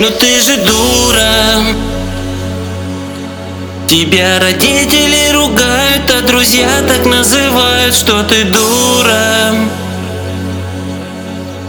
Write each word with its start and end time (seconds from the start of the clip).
Ну 0.00 0.08
ты 0.10 0.40
же 0.40 0.56
дура. 0.58 1.74
Тебя 3.88 4.38
родители 4.38 5.32
ругают, 5.32 6.08
а 6.16 6.24
друзья 6.24 6.68
так 6.86 7.04
называют, 7.04 7.96
что 7.96 8.22
ты 8.22 8.44
дура. 8.44 9.56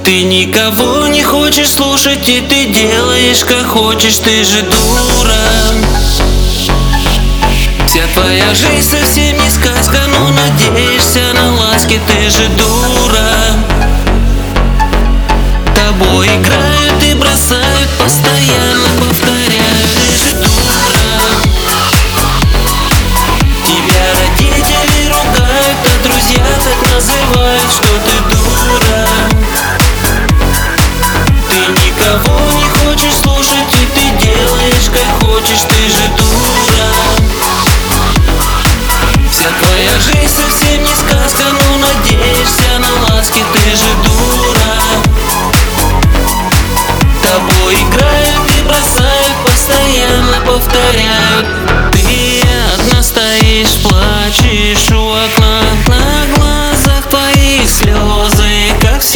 Ты 0.06 0.22
никого 0.22 1.08
не 1.08 1.24
хочешь 1.24 1.72
слушать, 1.72 2.30
и 2.30 2.42
ты 2.42 2.66
делаешь 2.66 3.44
как 3.44 3.66
хочешь, 3.66 4.20
ты 4.20 4.44
же 4.44 4.62
дура. 4.62 5.34
Вся 7.88 8.04
твоя 8.14 8.54
жизнь 8.54 8.88
совсем 8.88 9.29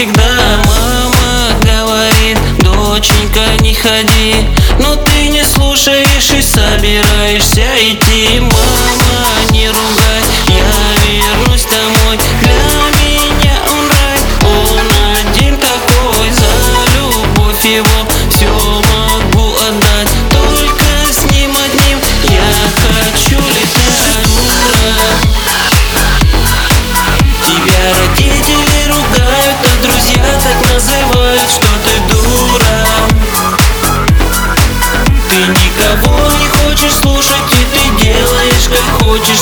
всегда. 0.04 0.62
Мама 0.66 1.56
говорит, 1.62 2.38
доченька, 2.60 3.62
не 3.62 3.74
ходи. 3.74 4.48
Но 4.80 4.96
ты 4.96 5.28
не 5.30 5.44
слушаешь 5.44 6.32
и 6.38 6.42
собираешься 6.42 7.62
идти. 7.80 8.40
Мама, 8.40 9.52
не 9.52 9.68
ругай, 9.68 10.24
я 10.50 10.72
вернусь 11.08 11.66
домой. 11.66 12.20
Для 12.42 12.54
меня 13.02 13.56
он 13.72 13.90
рай, 13.90 14.20
он 14.44 14.88
один 15.16 15.58
такой. 15.58 16.32
За 16.32 16.52
любовь 16.98 17.66
его 17.66 18.08
все 18.30 18.48
могу 18.48 19.56
отдать 19.56 20.03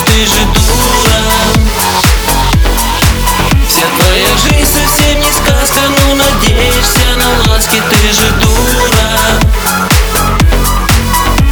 хочешь, 0.02 0.06
ты 0.06 0.26
же 0.26 0.46
дура. 0.54 1.22
Вся 3.68 3.86
твоя 3.98 4.30
жизнь 4.38 4.66
совсем 4.66 5.20
не 5.20 5.32
сказка, 5.32 5.82
но 5.90 6.16
надеешься 6.16 7.16
на 7.18 7.52
ласки, 7.52 7.82
ты 7.90 8.14
же 8.14 8.32
дура. 8.42 9.40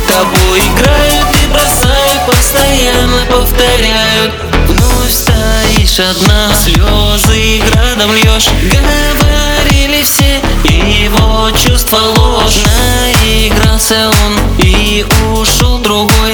Тобой 0.07 0.59
играют 0.59 1.27
и 1.43 1.47
бросают, 1.47 2.25
постоянно 2.27 3.25
повторяют. 3.25 4.33
Вновь 4.67 5.13
стоишь 5.13 5.99
одна, 5.99 6.53
слезы 6.55 7.61
градом 7.71 8.13
льешь. 8.13 8.49
Говорили 8.63 10.03
все, 10.03 10.41
его 10.63 11.51
чувства 11.51 11.99
ложь. 12.17 12.63
Наигрался 12.65 14.09
он 14.09 14.39
и 14.57 15.05
ушел 15.35 15.77
другой 15.79 16.33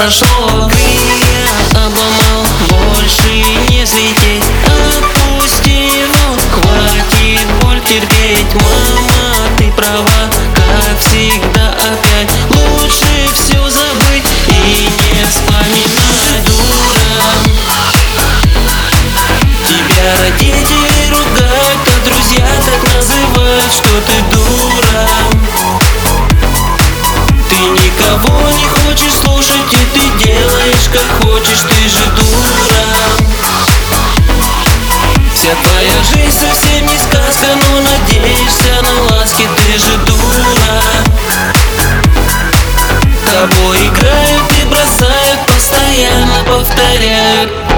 прошло 0.00 0.70
Крылья 0.70 1.86
обломал, 1.86 2.46
больше 2.94 3.32
не 3.68 3.84
взлететь 3.84 4.44
Отпусти 4.64 6.04
хватит 6.50 7.46
боль 7.60 7.80
терпеть. 7.80 8.54
Мама, 8.54 9.34
ты 9.58 9.70
права, 9.72 10.30
как 10.54 10.98
всегда 11.00 11.74
опять. 11.74 12.30
Лучше 12.50 13.28
все 13.34 13.68
забыть 13.68 14.24
и 14.48 14.88
не 14.88 15.24
вспоминать 15.26 16.44
Дура. 16.46 17.20
Тебя 19.68 20.16
родители 20.22 21.10
ругают, 21.10 21.80
а 21.86 22.08
друзья 22.08 22.48
так 22.64 22.94
называют, 22.94 23.72
что 23.72 24.00
ты 24.06 24.22
дура 24.32 24.39
хочешь, 31.50 31.62
ты 31.62 31.88
же 31.88 32.06
дура 32.10 33.10
Вся 35.34 35.54
твоя 35.62 36.02
жизнь 36.04 36.38
совсем 36.38 36.86
не 36.86 36.98
сказка, 36.98 37.56
но 37.56 37.80
надеешься 37.80 38.82
на 38.82 39.14
ласки, 39.14 39.48
ты 39.56 39.78
же 39.78 39.96
дура 40.06 40.82
Тобой 43.30 43.88
играют 43.88 44.52
и 44.60 44.64
бросают, 44.66 45.46
постоянно 45.46 46.44
повторяют 46.44 47.69